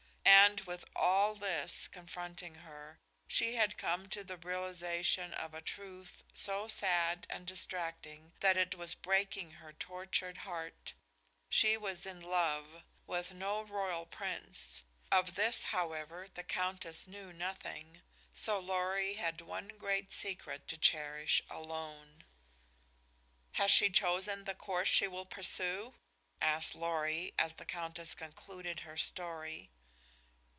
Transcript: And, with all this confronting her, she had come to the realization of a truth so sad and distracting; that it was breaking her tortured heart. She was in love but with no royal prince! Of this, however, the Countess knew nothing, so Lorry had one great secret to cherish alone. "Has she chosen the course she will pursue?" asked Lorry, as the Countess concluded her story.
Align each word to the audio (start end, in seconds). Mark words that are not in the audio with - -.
And, 0.23 0.61
with 0.61 0.85
all 0.95 1.35
this 1.35 1.87
confronting 1.87 2.55
her, 2.55 2.99
she 3.27 3.55
had 3.55 3.77
come 3.77 4.07
to 4.09 4.23
the 4.23 4.37
realization 4.37 5.33
of 5.33 5.53
a 5.53 5.61
truth 5.61 6.23
so 6.33 6.67
sad 6.67 7.25
and 7.29 7.45
distracting; 7.47 8.33
that 8.41 8.57
it 8.57 8.75
was 8.75 8.93
breaking 8.95 9.51
her 9.53 9.71
tortured 9.71 10.39
heart. 10.39 10.93
She 11.49 11.77
was 11.77 12.05
in 12.05 12.19
love 12.19 12.65
but 12.71 12.83
with 13.07 13.33
no 13.33 13.63
royal 13.63 14.05
prince! 14.05 14.83
Of 15.11 15.35
this, 15.35 15.65
however, 15.65 16.27
the 16.33 16.43
Countess 16.43 17.07
knew 17.07 17.31
nothing, 17.31 18.01
so 18.33 18.59
Lorry 18.59 19.13
had 19.15 19.41
one 19.41 19.69
great 19.77 20.11
secret 20.11 20.67
to 20.67 20.77
cherish 20.77 21.41
alone. 21.49 22.25
"Has 23.53 23.71
she 23.71 23.89
chosen 23.89 24.43
the 24.43 24.55
course 24.55 24.89
she 24.89 25.07
will 25.07 25.25
pursue?" 25.25 25.95
asked 26.41 26.75
Lorry, 26.75 27.33
as 27.39 27.53
the 27.55 27.65
Countess 27.65 28.13
concluded 28.13 28.81
her 28.81 28.97
story. 28.97 29.69